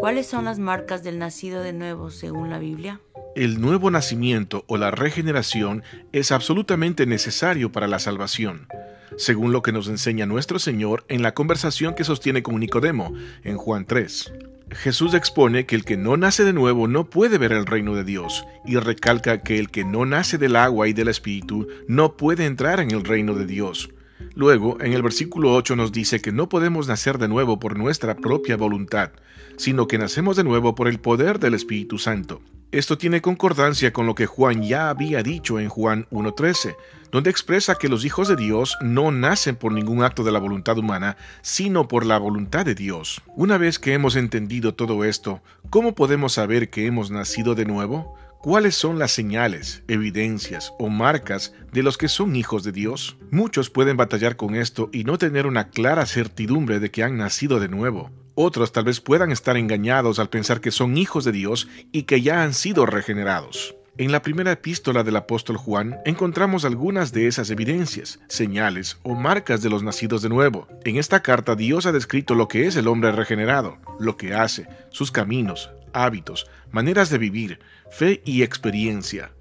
¿Cuáles 0.00 0.26
son 0.26 0.46
las 0.46 0.58
marcas 0.58 1.02
del 1.02 1.18
nacido 1.18 1.62
de 1.62 1.74
nuevo 1.74 2.10
según 2.10 2.48
la 2.48 2.58
Biblia? 2.58 3.02
El 3.36 3.60
nuevo 3.60 3.90
nacimiento 3.90 4.64
o 4.66 4.78
la 4.78 4.90
regeneración 4.90 5.82
es 6.12 6.32
absolutamente 6.32 7.04
necesario 7.04 7.70
para 7.70 7.86
la 7.86 7.98
salvación, 7.98 8.66
según 9.18 9.52
lo 9.52 9.60
que 9.60 9.72
nos 9.72 9.88
enseña 9.88 10.24
nuestro 10.24 10.58
Señor 10.58 11.04
en 11.08 11.20
la 11.20 11.34
conversación 11.34 11.94
que 11.94 12.04
sostiene 12.04 12.42
con 12.42 12.58
Nicodemo 12.58 13.12
en 13.44 13.58
Juan 13.58 13.84
3. 13.84 14.32
Jesús 14.70 15.12
expone 15.12 15.66
que 15.66 15.76
el 15.76 15.84
que 15.84 15.98
no 15.98 16.16
nace 16.16 16.44
de 16.44 16.54
nuevo 16.54 16.88
no 16.88 17.10
puede 17.10 17.36
ver 17.36 17.52
el 17.52 17.66
reino 17.66 17.94
de 17.94 18.04
Dios 18.04 18.46
y 18.64 18.76
recalca 18.76 19.42
que 19.42 19.58
el 19.58 19.70
que 19.70 19.84
no 19.84 20.06
nace 20.06 20.38
del 20.38 20.56
agua 20.56 20.88
y 20.88 20.94
del 20.94 21.08
Espíritu 21.08 21.68
no 21.88 22.16
puede 22.16 22.46
entrar 22.46 22.80
en 22.80 22.90
el 22.90 23.04
reino 23.04 23.34
de 23.34 23.44
Dios. 23.44 23.90
Luego, 24.34 24.78
en 24.80 24.92
el 24.92 25.02
versículo 25.02 25.54
8 25.54 25.76
nos 25.76 25.92
dice 25.92 26.20
que 26.20 26.32
no 26.32 26.48
podemos 26.48 26.88
nacer 26.88 27.18
de 27.18 27.28
nuevo 27.28 27.58
por 27.58 27.76
nuestra 27.76 28.16
propia 28.16 28.56
voluntad, 28.56 29.10
sino 29.56 29.88
que 29.88 29.98
nacemos 29.98 30.36
de 30.36 30.44
nuevo 30.44 30.74
por 30.74 30.88
el 30.88 31.00
poder 31.00 31.38
del 31.38 31.54
Espíritu 31.54 31.98
Santo. 31.98 32.40
Esto 32.72 32.96
tiene 32.96 33.20
concordancia 33.20 33.92
con 33.92 34.06
lo 34.06 34.14
que 34.14 34.26
Juan 34.26 34.62
ya 34.62 34.90
había 34.90 35.24
dicho 35.24 35.58
en 35.58 35.68
Juan 35.68 36.06
1.13, 36.12 36.76
donde 37.10 37.28
expresa 37.28 37.74
que 37.74 37.88
los 37.88 38.04
hijos 38.04 38.28
de 38.28 38.36
Dios 38.36 38.78
no 38.80 39.10
nacen 39.10 39.56
por 39.56 39.72
ningún 39.72 40.04
acto 40.04 40.22
de 40.22 40.30
la 40.30 40.38
voluntad 40.38 40.78
humana, 40.78 41.16
sino 41.42 41.88
por 41.88 42.06
la 42.06 42.16
voluntad 42.16 42.64
de 42.64 42.76
Dios. 42.76 43.22
Una 43.34 43.58
vez 43.58 43.80
que 43.80 43.92
hemos 43.92 44.14
entendido 44.14 44.74
todo 44.74 45.02
esto, 45.04 45.42
¿cómo 45.68 45.96
podemos 45.96 46.34
saber 46.34 46.70
que 46.70 46.86
hemos 46.86 47.10
nacido 47.10 47.56
de 47.56 47.64
nuevo? 47.64 48.14
¿Cuáles 48.42 48.74
son 48.74 48.98
las 48.98 49.12
señales, 49.12 49.82
evidencias 49.86 50.72
o 50.78 50.88
marcas 50.88 51.52
de 51.74 51.82
los 51.82 51.98
que 51.98 52.08
son 52.08 52.36
hijos 52.36 52.64
de 52.64 52.72
Dios? 52.72 53.18
Muchos 53.30 53.68
pueden 53.68 53.98
batallar 53.98 54.36
con 54.36 54.54
esto 54.54 54.88
y 54.94 55.04
no 55.04 55.18
tener 55.18 55.46
una 55.46 55.68
clara 55.68 56.06
certidumbre 56.06 56.80
de 56.80 56.90
que 56.90 57.02
han 57.02 57.18
nacido 57.18 57.60
de 57.60 57.68
nuevo. 57.68 58.10
Otros 58.34 58.72
tal 58.72 58.84
vez 58.84 59.02
puedan 59.02 59.30
estar 59.30 59.58
engañados 59.58 60.18
al 60.18 60.30
pensar 60.30 60.62
que 60.62 60.70
son 60.70 60.96
hijos 60.96 61.26
de 61.26 61.32
Dios 61.32 61.68
y 61.92 62.04
que 62.04 62.22
ya 62.22 62.42
han 62.42 62.54
sido 62.54 62.86
regenerados. 62.86 63.76
En 63.98 64.10
la 64.10 64.22
primera 64.22 64.52
epístola 64.52 65.02
del 65.02 65.16
apóstol 65.16 65.58
Juan 65.58 65.98
encontramos 66.06 66.64
algunas 66.64 67.12
de 67.12 67.26
esas 67.26 67.50
evidencias, 67.50 68.20
señales 68.28 68.96
o 69.02 69.14
marcas 69.14 69.60
de 69.60 69.68
los 69.68 69.82
nacidos 69.82 70.22
de 70.22 70.30
nuevo. 70.30 70.66
En 70.86 70.96
esta 70.96 71.20
carta 71.20 71.56
Dios 71.56 71.84
ha 71.84 71.92
descrito 71.92 72.34
lo 72.34 72.48
que 72.48 72.66
es 72.66 72.76
el 72.76 72.88
hombre 72.88 73.12
regenerado, 73.12 73.76
lo 73.98 74.16
que 74.16 74.32
hace, 74.32 74.66
sus 74.88 75.10
caminos, 75.10 75.68
hábitos, 75.92 76.46
maneras 76.70 77.10
de 77.10 77.18
vivir, 77.18 77.60
fe 77.90 78.22
y 78.24 78.42
experiencia. 78.42 79.32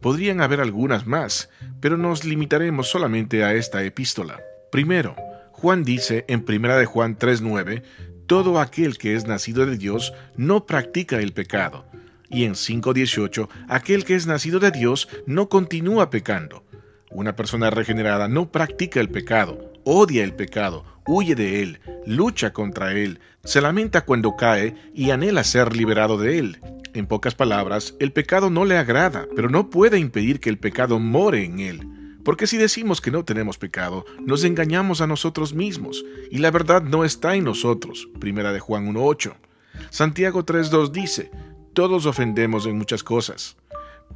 Podrían 0.00 0.40
haber 0.40 0.60
algunas 0.60 1.06
más, 1.06 1.50
pero 1.80 1.96
nos 1.96 2.24
limitaremos 2.24 2.88
solamente 2.88 3.44
a 3.44 3.54
esta 3.54 3.82
epístola. 3.82 4.40
Primero, 4.70 5.16
Juan 5.52 5.82
dice 5.82 6.24
en 6.28 6.44
1 6.46 6.76
de 6.76 6.86
Juan 6.86 7.18
3:9 7.18 7.82
todo 8.26 8.60
aquel 8.60 8.98
que 8.98 9.14
es 9.16 9.26
nacido 9.26 9.64
de 9.64 9.78
Dios 9.78 10.12
no 10.36 10.66
practica 10.66 11.18
el 11.18 11.32
pecado. 11.32 11.86
Y 12.28 12.44
en 12.44 12.52
5.18, 12.52 13.48
aquel 13.68 14.04
que 14.04 14.14
es 14.14 14.26
nacido 14.26 14.60
de 14.60 14.70
Dios 14.70 15.08
no 15.26 15.48
continúa 15.48 16.10
pecando. 16.10 16.62
Una 17.10 17.34
persona 17.34 17.70
regenerada 17.70 18.28
no 18.28 18.52
practica 18.52 19.00
el 19.00 19.08
pecado, 19.08 19.72
odia 19.82 20.24
el 20.24 20.34
pecado, 20.34 20.84
huye 21.08 21.34
de 21.34 21.62
él, 21.62 21.80
lucha 22.06 22.52
contra 22.52 22.92
él, 22.92 23.18
se 23.42 23.60
lamenta 23.60 24.04
cuando 24.04 24.36
cae 24.36 24.74
y 24.94 25.10
anhela 25.10 25.42
ser 25.42 25.74
liberado 25.74 26.18
de 26.18 26.38
él. 26.38 26.58
En 26.94 27.06
pocas 27.06 27.34
palabras, 27.34 27.94
el 27.98 28.12
pecado 28.12 28.50
no 28.50 28.64
le 28.64 28.76
agrada, 28.76 29.26
pero 29.34 29.48
no 29.48 29.70
puede 29.70 29.98
impedir 29.98 30.38
que 30.38 30.50
el 30.50 30.58
pecado 30.58 30.98
more 30.98 31.44
en 31.44 31.60
él. 31.60 31.88
Porque 32.24 32.46
si 32.46 32.58
decimos 32.58 33.00
que 33.00 33.10
no 33.10 33.24
tenemos 33.24 33.56
pecado, 33.56 34.04
nos 34.20 34.44
engañamos 34.44 35.00
a 35.00 35.06
nosotros 35.06 35.54
mismos, 35.54 36.04
y 36.30 36.38
la 36.38 36.50
verdad 36.50 36.82
no 36.82 37.04
está 37.04 37.34
en 37.36 37.44
nosotros. 37.44 38.08
Primera 38.20 38.52
de 38.52 38.60
Juan 38.60 38.92
1.8. 38.92 39.34
Santiago 39.90 40.44
3.2 40.44 40.90
dice, 40.90 41.30
todos 41.72 42.06
ofendemos 42.06 42.66
en 42.66 42.76
muchas 42.76 43.02
cosas. 43.02 43.56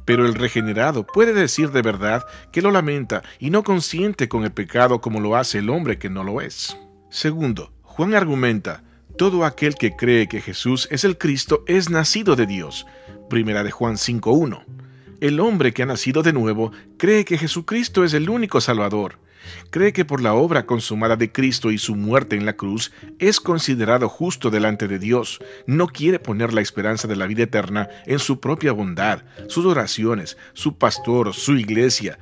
Pero 0.05 0.25
el 0.25 0.35
regenerado 0.35 1.05
puede 1.05 1.33
decir 1.33 1.71
de 1.71 1.81
verdad 1.81 2.25
que 2.51 2.61
lo 2.61 2.71
lamenta 2.71 3.23
y 3.39 3.49
no 3.49 3.63
consiente 3.63 4.27
con 4.27 4.43
el 4.43 4.51
pecado 4.51 5.01
como 5.01 5.19
lo 5.19 5.35
hace 5.35 5.59
el 5.59 5.69
hombre 5.69 5.97
que 5.97 6.09
no 6.09 6.23
lo 6.23 6.41
es. 6.41 6.77
Segundo, 7.09 7.71
Juan 7.81 8.13
argumenta, 8.13 8.83
todo 9.17 9.45
aquel 9.45 9.75
que 9.75 9.95
cree 9.95 10.27
que 10.27 10.41
Jesús 10.41 10.87
es 10.91 11.03
el 11.03 11.17
Cristo 11.17 11.63
es 11.67 11.89
nacido 11.89 12.35
de 12.35 12.45
Dios. 12.45 12.85
Primera 13.29 13.63
de 13.63 13.71
Juan 13.71 13.95
5.1 13.95 14.63
el 15.23 15.39
hombre 15.39 15.71
que 15.71 15.83
ha 15.83 15.85
nacido 15.85 16.21
de 16.21 16.33
nuevo 16.33 16.73
cree 16.97 17.23
que 17.23 17.37
Jesucristo 17.37 18.03
es 18.03 18.13
el 18.13 18.29
único 18.29 18.59
Salvador. 18.59 19.19
Cree 19.69 19.93
que 19.93 20.05
por 20.05 20.21
la 20.21 20.33
obra 20.33 20.65
consumada 20.65 21.15
de 21.15 21.31
Cristo 21.31 21.71
y 21.71 21.77
su 21.77 21.95
muerte 21.95 22.35
en 22.35 22.45
la 22.45 22.53
cruz 22.53 22.91
es 23.19 23.39
considerado 23.39 24.09
justo 24.09 24.49
delante 24.49 24.87
de 24.87 24.99
Dios. 24.99 25.39
No 25.65 25.87
quiere 25.87 26.19
poner 26.19 26.53
la 26.53 26.61
esperanza 26.61 27.07
de 27.07 27.15
la 27.15 27.27
vida 27.27 27.43
eterna 27.43 27.89
en 28.05 28.19
su 28.19 28.39
propia 28.39 28.71
bondad, 28.71 29.23
sus 29.47 29.65
oraciones, 29.65 30.37
su 30.53 30.77
pastor, 30.77 31.33
su 31.33 31.57
iglesia. 31.57 32.19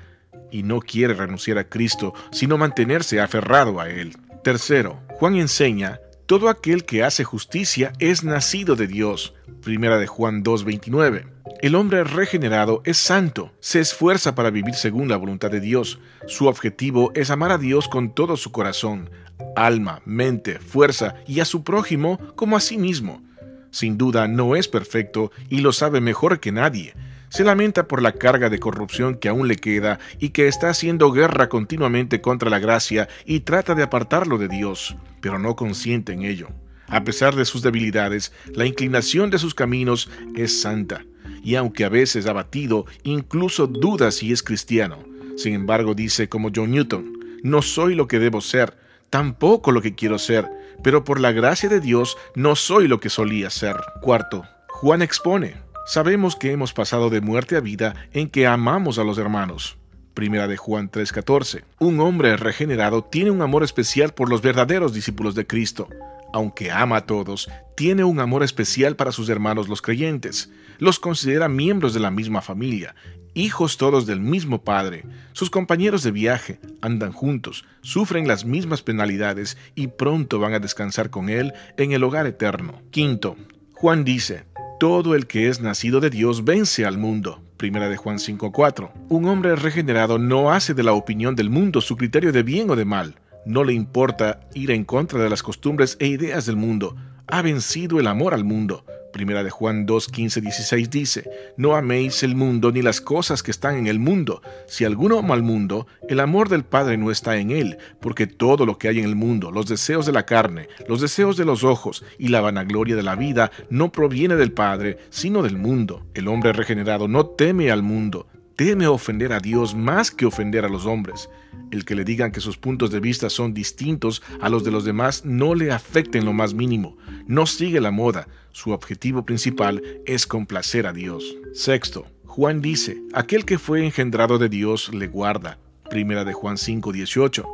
Y 0.51 0.63
no 0.63 0.79
quiere 0.79 1.13
renunciar 1.13 1.57
a 1.57 1.69
Cristo, 1.69 2.13
sino 2.31 2.57
mantenerse 2.57 3.21
aferrado 3.21 3.79
a 3.79 3.89
Él. 3.89 4.15
Tercero, 4.43 5.01
Juan 5.19 5.35
enseña, 5.35 5.99
todo 6.25 6.49
aquel 6.49 6.85
que 6.85 7.03
hace 7.03 7.23
justicia 7.23 7.93
es 7.99 8.23
nacido 8.23 8.75
de 8.75 8.87
Dios. 8.87 9.33
Primera 9.61 9.97
de 9.97 10.07
Juan 10.07 10.43
2.29. 10.43 11.25
El 11.61 11.75
hombre 11.75 12.03
regenerado 12.03 12.81
es 12.85 12.97
santo, 12.97 13.51
se 13.59 13.79
esfuerza 13.79 14.33
para 14.33 14.49
vivir 14.49 14.73
según 14.73 15.09
la 15.09 15.17
voluntad 15.17 15.51
de 15.51 15.59
Dios. 15.59 15.99
Su 16.27 16.47
objetivo 16.47 17.11
es 17.13 17.29
amar 17.29 17.51
a 17.51 17.57
Dios 17.57 17.87
con 17.87 18.15
todo 18.15 18.37
su 18.37 18.51
corazón, 18.51 19.09
alma, 19.55 20.01
mente, 20.05 20.59
fuerza 20.59 21.15
y 21.27 21.39
a 21.39 21.45
su 21.45 21.63
prójimo 21.63 22.17
como 22.35 22.57
a 22.57 22.61
sí 22.61 22.77
mismo. 22.77 23.21
Sin 23.69 23.97
duda 23.97 24.27
no 24.27 24.55
es 24.55 24.67
perfecto 24.67 25.31
y 25.49 25.59
lo 25.59 25.71
sabe 25.71 26.01
mejor 26.01 26.39
que 26.39 26.51
nadie. 26.51 26.93
Se 27.31 27.45
lamenta 27.45 27.87
por 27.87 28.01
la 28.01 28.11
carga 28.11 28.49
de 28.49 28.59
corrupción 28.59 29.15
que 29.15 29.29
aún 29.29 29.47
le 29.47 29.55
queda 29.55 29.99
y 30.19 30.29
que 30.29 30.49
está 30.49 30.69
haciendo 30.69 31.13
guerra 31.13 31.47
continuamente 31.47 32.19
contra 32.19 32.49
la 32.49 32.59
gracia 32.59 33.07
y 33.25 33.39
trata 33.39 33.73
de 33.73 33.83
apartarlo 33.83 34.37
de 34.37 34.49
Dios, 34.49 34.97
pero 35.21 35.39
no 35.39 35.55
consiente 35.55 36.11
en 36.11 36.23
ello. 36.23 36.49
A 36.87 37.05
pesar 37.05 37.33
de 37.35 37.45
sus 37.45 37.61
debilidades, 37.61 38.33
la 38.53 38.65
inclinación 38.65 39.29
de 39.29 39.39
sus 39.39 39.55
caminos 39.55 40.09
es 40.35 40.61
santa 40.61 41.05
y 41.41 41.55
aunque 41.55 41.85
a 41.85 41.89
veces 41.89 42.25
abatido, 42.25 42.85
incluso 43.03 43.65
duda 43.65 44.11
si 44.11 44.33
es 44.33 44.43
cristiano. 44.43 44.99
Sin 45.37 45.53
embargo, 45.53 45.95
dice 45.95 46.27
como 46.27 46.51
John 46.53 46.71
Newton, 46.71 47.17
no 47.43 47.61
soy 47.61 47.95
lo 47.95 48.09
que 48.09 48.19
debo 48.19 48.41
ser, 48.41 48.77
tampoco 49.09 49.71
lo 49.71 49.81
que 49.81 49.95
quiero 49.95 50.19
ser, 50.19 50.49
pero 50.83 51.05
por 51.05 51.21
la 51.21 51.31
gracia 51.31 51.69
de 51.69 51.79
Dios 51.79 52.17
no 52.35 52.57
soy 52.57 52.89
lo 52.89 52.99
que 52.99 53.09
solía 53.09 53.49
ser. 53.49 53.77
Cuarto, 54.01 54.43
Juan 54.67 55.01
expone, 55.01 55.70
sabemos 55.85 56.35
que 56.35 56.51
hemos 56.51 56.73
pasado 56.73 57.09
de 57.09 57.21
muerte 57.21 57.55
a 57.55 57.59
vida 57.59 57.95
en 58.13 58.29
que 58.29 58.47
amamos 58.47 58.97
a 58.99 59.03
los 59.03 59.17
hermanos. 59.17 59.77
Primera 60.13 60.47
de 60.47 60.57
Juan 60.57 60.89
3:14. 60.89 61.63
Un 61.79 61.99
hombre 61.99 62.35
regenerado 62.37 63.03
tiene 63.03 63.31
un 63.31 63.41
amor 63.41 63.63
especial 63.63 64.13
por 64.13 64.29
los 64.29 64.41
verdaderos 64.41 64.93
discípulos 64.93 65.35
de 65.35 65.47
Cristo 65.47 65.87
aunque 66.33 66.71
ama 66.71 66.97
a 66.97 67.05
todos, 67.05 67.49
tiene 67.75 68.03
un 68.03 68.19
amor 68.19 68.43
especial 68.43 68.95
para 68.95 69.11
sus 69.11 69.29
hermanos 69.29 69.67
los 69.67 69.81
creyentes. 69.81 70.51
Los 70.77 70.99
considera 70.99 71.47
miembros 71.47 71.93
de 71.93 71.99
la 71.99 72.11
misma 72.11 72.41
familia, 72.41 72.95
hijos 73.33 73.77
todos 73.77 74.05
del 74.05 74.19
mismo 74.19 74.63
Padre. 74.63 75.03
Sus 75.33 75.49
compañeros 75.49 76.03
de 76.03 76.11
viaje 76.11 76.59
andan 76.81 77.11
juntos, 77.11 77.65
sufren 77.81 78.27
las 78.27 78.45
mismas 78.45 78.81
penalidades 78.81 79.57
y 79.75 79.87
pronto 79.87 80.39
van 80.39 80.53
a 80.53 80.59
descansar 80.59 81.09
con 81.09 81.29
Él 81.29 81.53
en 81.77 81.91
el 81.91 82.03
hogar 82.03 82.25
eterno. 82.27 82.81
Quinto, 82.91 83.35
Juan 83.73 84.03
dice, 84.03 84.45
todo 84.81 85.13
el 85.13 85.27
que 85.27 85.47
es 85.47 85.61
nacido 85.61 85.99
de 85.99 86.09
Dios 86.09 86.43
vence 86.43 86.87
al 86.87 86.97
mundo. 86.97 87.39
Primera 87.55 87.87
de 87.87 87.97
Juan 87.97 88.17
5:4. 88.17 88.91
Un 89.09 89.27
hombre 89.27 89.55
regenerado 89.55 90.17
no 90.17 90.51
hace 90.51 90.73
de 90.73 90.81
la 90.81 90.93
opinión 90.93 91.35
del 91.35 91.51
mundo 91.51 91.81
su 91.81 91.95
criterio 91.95 92.31
de 92.31 92.41
bien 92.41 92.67
o 92.71 92.75
de 92.75 92.83
mal. 92.83 93.13
No 93.45 93.63
le 93.63 93.73
importa 93.73 94.39
ir 94.55 94.71
en 94.71 94.83
contra 94.83 95.21
de 95.21 95.29
las 95.29 95.43
costumbres 95.43 95.97
e 95.99 96.07
ideas 96.07 96.47
del 96.47 96.55
mundo. 96.55 96.95
Ha 97.27 97.43
vencido 97.43 97.99
el 97.99 98.07
amor 98.07 98.33
al 98.33 98.43
mundo. 98.43 98.83
Primera 99.11 99.43
de 99.43 99.49
Juan 99.49 99.85
2, 99.85 100.07
15, 100.07 100.41
16 100.41 100.89
dice, 100.89 101.29
No 101.57 101.75
améis 101.75 102.23
el 102.23 102.35
mundo 102.35 102.71
ni 102.71 102.81
las 102.81 103.01
cosas 103.01 103.43
que 103.43 103.51
están 103.51 103.75
en 103.75 103.87
el 103.87 103.99
mundo. 103.99 104.41
Si 104.67 104.85
alguno 104.85 105.19
ama 105.19 105.33
al 105.33 105.43
mundo, 105.43 105.87
el 106.07 106.19
amor 106.19 106.49
del 106.49 106.63
Padre 106.63 106.97
no 106.97 107.11
está 107.11 107.37
en 107.37 107.51
él, 107.51 107.77
porque 107.99 108.27
todo 108.27 108.65
lo 108.65 108.77
que 108.77 108.87
hay 108.87 108.99
en 108.99 109.05
el 109.05 109.15
mundo, 109.15 109.51
los 109.51 109.67
deseos 109.67 110.05
de 110.05 110.13
la 110.13 110.25
carne, 110.25 110.67
los 110.87 111.01
deseos 111.01 111.37
de 111.37 111.45
los 111.45 111.63
ojos 111.63 112.03
y 112.17 112.29
la 112.29 112.41
vanagloria 112.41 112.95
de 112.95 113.03
la 113.03 113.15
vida, 113.15 113.51
no 113.69 113.91
proviene 113.91 114.35
del 114.35 114.53
Padre, 114.53 114.97
sino 115.09 115.43
del 115.43 115.57
mundo. 115.57 116.05
El 116.13 116.27
hombre 116.27 116.53
regenerado 116.53 117.07
no 117.07 117.25
teme 117.25 117.71
al 117.71 117.83
mundo, 117.83 118.27
teme 118.55 118.87
ofender 118.87 119.33
a 119.33 119.39
Dios 119.39 119.75
más 119.75 120.11
que 120.11 120.25
ofender 120.25 120.65
a 120.65 120.69
los 120.69 120.85
hombres. 120.85 121.29
El 121.71 121.85
que 121.85 121.95
le 121.95 122.03
digan 122.03 122.31
que 122.31 122.41
sus 122.41 122.57
puntos 122.57 122.91
de 122.91 122.99
vista 122.99 123.29
son 123.29 123.53
distintos 123.53 124.21
a 124.41 124.49
los 124.49 124.63
de 124.63 124.71
los 124.71 124.83
demás 124.83 125.25
no 125.25 125.55
le 125.55 125.71
afecta 125.71 126.17
en 126.17 126.25
lo 126.25 126.33
más 126.33 126.53
mínimo. 126.53 126.97
No 127.27 127.45
sigue 127.45 127.81
la 127.81 127.91
moda. 127.91 128.27
Su 128.51 128.71
objetivo 128.71 129.25
principal 129.25 129.81
es 130.05 130.27
complacer 130.27 130.87
a 130.87 130.93
Dios. 130.93 131.35
Sexto, 131.53 132.05
Juan 132.25 132.61
dice, 132.61 133.01
aquel 133.13 133.45
que 133.45 133.57
fue 133.59 133.83
engendrado 133.85 134.37
de 134.37 134.49
Dios 134.49 134.93
le 134.93 135.07
guarda. 135.07 135.57
Primera 135.89 136.23
de 136.23 136.33
Juan 136.33 136.57
5:18. 136.57 137.45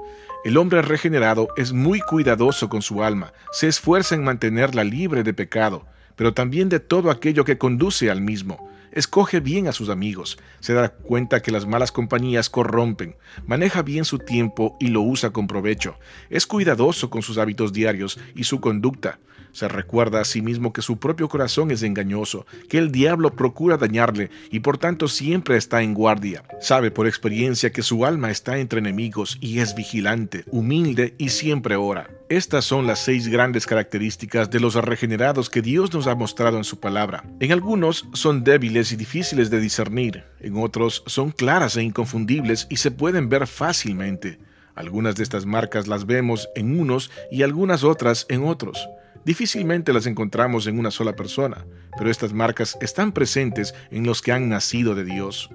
El 0.46 0.58
hombre 0.58 0.82
regenerado 0.82 1.50
es 1.58 1.74
muy 1.74 2.00
cuidadoso 2.00 2.70
con 2.70 2.82
su 2.82 3.04
alma, 3.04 3.34
se 3.52 3.68
esfuerza 3.68 4.16
en 4.16 4.24
mantenerla 4.24 4.84
libre 4.84 5.24
de 5.24 5.34
pecado 5.34 5.86
pero 6.18 6.34
también 6.34 6.68
de 6.68 6.82
todo 6.82 7.10
aquello 7.10 7.46
que 7.46 7.58
conduce 7.58 8.12
al 8.12 8.20
mismo. 8.20 8.70
Escoge 8.92 9.40
bien 9.40 9.68
a 9.68 9.74
sus 9.74 9.90
amigos, 9.90 10.40
se 10.60 10.74
da 10.74 10.90
cuenta 10.90 11.42
que 11.42 11.52
las 11.52 11.68
malas 11.68 11.92
compañías 11.92 12.50
corrompen, 12.50 13.16
maneja 13.46 13.84
bien 13.84 14.04
su 14.04 14.18
tiempo 14.18 14.76
y 14.80 14.88
lo 14.88 15.02
usa 15.02 15.30
con 15.30 15.46
provecho, 15.46 16.00
es 16.30 16.48
cuidadoso 16.48 17.10
con 17.12 17.22
sus 17.22 17.38
hábitos 17.38 17.72
diarios 17.72 18.20
y 18.34 18.46
su 18.46 18.60
conducta, 18.60 19.20
se 19.58 19.68
recuerda 19.68 20.22
a 20.22 20.26
sí 20.26 20.44
mismo 20.44 20.72
que 20.72 20.84
su 20.84 21.00
propio 21.00 21.28
corazón 21.30 21.72
es 21.72 21.82
engañoso, 21.82 22.46
que 22.70 22.78
el 22.78 22.92
diablo 22.92 23.36
procura 23.36 23.76
dañarle 23.76 24.30
y 24.52 24.60
por 24.60 24.78
tanto 24.78 25.08
siempre 25.08 25.58
está 25.58 25.82
en 25.82 25.96
guardia. 25.96 26.44
Sabe 26.62 26.92
por 26.92 27.08
experiencia 27.08 27.72
que 27.72 27.82
su 27.82 28.06
alma 28.06 28.30
está 28.30 28.60
entre 28.60 28.78
enemigos 28.78 29.40
y 29.42 29.58
es 29.58 29.74
vigilante, 29.74 30.44
humilde 30.52 31.16
y 31.18 31.30
siempre 31.30 31.76
ora. 31.76 32.08
Estas 32.30 32.66
son 32.66 32.86
las 32.86 33.00
seis 33.00 33.30
grandes 33.30 33.66
características 33.66 34.52
de 34.52 34.60
los 34.60 34.76
regenerados 34.76 35.50
que 35.50 35.64
Dios 35.64 35.92
nos 35.92 36.06
ha 36.06 36.14
mostrado 36.14 36.58
en 36.58 36.64
su 36.64 36.80
palabra. 36.80 37.24
En 37.40 37.52
algunos 37.52 38.06
son 38.14 38.44
débiles 38.44 38.92
y 38.92 38.96
difíciles 38.96 39.50
de 39.50 39.60
discernir, 39.60 40.24
en 40.40 40.56
otros 40.58 41.02
son 41.08 41.32
claras 41.32 41.78
e 41.78 41.82
inconfundibles 41.82 42.68
y 42.70 42.78
se 42.78 42.92
pueden 42.92 43.28
ver 43.28 43.48
fácilmente. 43.48 44.38
Algunas 44.76 45.16
de 45.16 45.24
estas 45.24 45.48
marcas 45.48 45.88
las 45.88 46.06
vemos 46.06 46.48
en 46.54 46.80
unos 46.80 47.10
y 47.32 47.42
algunas 47.42 47.84
otras 47.84 48.28
en 48.30 48.44
otros. 48.46 48.88
Difícilmente 49.28 49.92
las 49.92 50.06
encontramos 50.06 50.68
en 50.68 50.80
una 50.80 50.90
sola 50.90 51.18
persona, 51.18 51.66
pero 51.98 52.10
estas 52.10 52.32
marcas 52.32 52.78
están 52.80 53.12
presentes 53.12 53.76
en 53.92 54.06
los 54.06 54.22
que 54.22 54.32
han 54.32 54.48
nacido 54.48 54.96
de 54.96 55.04
Dios. 55.04 55.50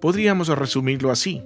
Podríamos 0.00 0.48
resumirlo 0.48 1.10
así. 1.10 1.42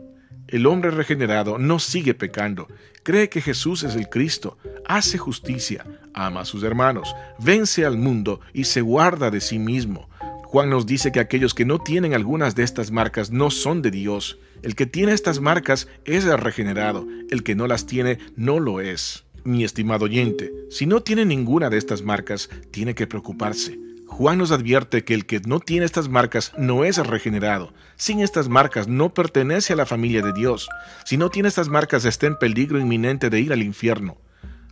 El 0.47 0.65
hombre 0.67 0.93
regenerado 0.93 1.59
no 1.59 1.81
sigue 1.81 2.15
pecando, 2.15 2.69
cree 3.03 3.29
que 3.29 3.41
Jesús 3.41 3.83
es 3.83 3.97
el 3.97 4.09
Cristo, 4.09 4.59
hace 4.87 5.19
justicia, 5.19 5.85
ama 6.15 6.43
a 6.43 6.45
sus 6.45 6.63
hermanos, 6.63 7.17
vence 7.41 7.85
al 7.85 7.99
mundo 7.99 8.41
y 8.53 8.63
se 8.63 8.81
guarda 8.81 9.33
de 9.33 9.41
sí 9.41 9.59
mismo. 9.59 10.09
Juan 10.45 10.71
nos 10.71 10.87
dice 10.87 11.11
que 11.11 11.19
aquellos 11.19 11.53
que 11.53 11.65
no 11.65 11.81
tienen 11.81 12.15
algunas 12.15 12.55
de 12.55 12.63
estas 12.63 12.93
marcas 12.93 13.33
no 13.33 13.51
son 13.51 13.83
de 13.83 13.91
Dios. 13.91 14.39
El 14.63 14.77
que 14.77 14.87
tiene 14.87 15.15
estas 15.15 15.41
marcas 15.41 15.89
es 16.05 16.27
el 16.27 16.39
regenerado, 16.39 17.05
el 17.29 17.43
que 17.43 17.57
no 17.57 17.67
las 17.67 17.87
tiene 17.87 18.21
no 18.37 18.61
lo 18.61 18.81
es. 18.81 19.26
Mi 19.47 19.63
estimado 19.63 20.07
oyente, 20.07 20.53
si 20.71 20.87
no 20.87 21.05
tiene 21.05 21.25
ninguna 21.25 21.71
de 21.71 21.79
estas 21.79 22.03
marcas, 22.03 22.51
tiene 22.73 22.97
que 22.97 23.07
preocuparse. 23.07 23.79
Juan 24.09 24.39
nos 24.39 24.51
advierte 24.51 25.05
que 25.05 25.15
el 25.15 25.25
que 25.25 25.39
no 25.39 25.61
tiene 25.61 25.87
estas 25.87 26.09
marcas 26.09 26.53
no 26.59 26.85
es 26.85 26.97
regenerado. 26.97 27.73
Sin 27.95 28.19
estas 28.19 28.49
marcas 28.49 28.89
no 28.89 29.15
pertenece 29.15 29.75
a 29.75 29.77
la 29.77 29.87
familia 29.87 30.21
de 30.21 30.33
Dios. 30.33 30.69
Si 31.05 31.17
no 31.17 31.31
tiene 31.31 31.47
estas 31.49 31.69
marcas 31.69 32.05
está 32.05 32.27
en 32.27 32.37
peligro 32.41 32.81
inminente 32.81 33.31
de 33.31 33.39
ir 33.39 33.53
al 33.53 33.63
infierno. 33.63 34.17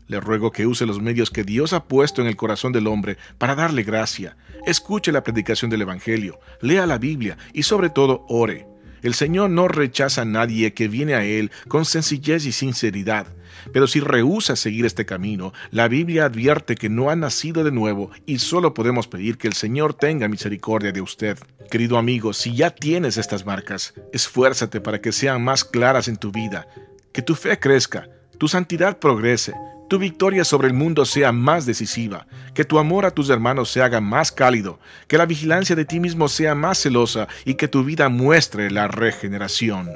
Le 0.08 0.18
ruego 0.18 0.50
que 0.50 0.66
use 0.66 0.86
los 0.86 1.00
medios 1.00 1.30
que 1.30 1.44
Dios 1.44 1.72
ha 1.72 1.84
puesto 1.84 2.20
en 2.20 2.26
el 2.26 2.34
corazón 2.34 2.72
del 2.72 2.88
hombre 2.88 3.16
para 3.38 3.54
darle 3.54 3.84
gracia. 3.84 4.36
Escuche 4.66 5.12
la 5.12 5.22
predicación 5.22 5.70
del 5.70 5.82
Evangelio, 5.82 6.40
lea 6.60 6.84
la 6.84 6.98
Biblia 6.98 7.38
y 7.52 7.62
sobre 7.62 7.90
todo 7.90 8.26
ore. 8.28 8.73
El 9.04 9.12
Señor 9.12 9.50
no 9.50 9.68
rechaza 9.68 10.22
a 10.22 10.24
nadie 10.24 10.72
que 10.72 10.88
viene 10.88 11.14
a 11.14 11.24
Él 11.24 11.50
con 11.68 11.84
sencillez 11.84 12.46
y 12.46 12.52
sinceridad. 12.52 13.26
Pero 13.70 13.86
si 13.86 14.00
rehúsa 14.00 14.56
seguir 14.56 14.86
este 14.86 15.04
camino, 15.04 15.52
la 15.70 15.88
Biblia 15.88 16.24
advierte 16.24 16.74
que 16.74 16.88
no 16.88 17.10
ha 17.10 17.14
nacido 17.14 17.64
de 17.64 17.70
nuevo 17.70 18.10
y 18.24 18.38
solo 18.38 18.72
podemos 18.72 19.06
pedir 19.06 19.36
que 19.36 19.46
el 19.46 19.52
Señor 19.52 19.92
tenga 19.92 20.26
misericordia 20.26 20.90
de 20.90 21.02
usted. 21.02 21.36
Querido 21.70 21.98
amigo, 21.98 22.32
si 22.32 22.56
ya 22.56 22.70
tienes 22.70 23.18
estas 23.18 23.44
marcas, 23.44 23.92
esfuérzate 24.14 24.80
para 24.80 25.02
que 25.02 25.12
sean 25.12 25.44
más 25.44 25.64
claras 25.64 26.08
en 26.08 26.16
tu 26.16 26.32
vida, 26.32 26.66
que 27.12 27.20
tu 27.20 27.34
fe 27.34 27.58
crezca, 27.60 28.08
tu 28.38 28.48
santidad 28.48 28.98
progrese, 29.00 29.52
tu 29.94 30.00
victoria 30.00 30.42
sobre 30.42 30.66
el 30.66 30.74
mundo 30.74 31.04
sea 31.04 31.30
más 31.30 31.66
decisiva, 31.66 32.26
que 32.52 32.64
tu 32.64 32.80
amor 32.80 33.06
a 33.06 33.12
tus 33.12 33.30
hermanos 33.30 33.70
se 33.70 33.80
haga 33.80 34.00
más 34.00 34.32
cálido, 34.32 34.80
que 35.06 35.16
la 35.16 35.24
vigilancia 35.24 35.76
de 35.76 35.84
ti 35.84 36.00
mismo 36.00 36.26
sea 36.26 36.56
más 36.56 36.82
celosa 36.82 37.28
y 37.44 37.54
que 37.54 37.68
tu 37.68 37.84
vida 37.84 38.08
muestre 38.08 38.72
la 38.72 38.88
regeneración. 38.88 39.90